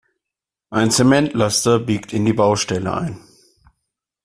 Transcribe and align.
Ein 0.71 0.89
Zementlaster 0.89 1.77
biegt 1.77 2.11
in 2.11 2.25
die 2.25 2.33
Baustelle 2.33 2.91
ein. 2.91 3.19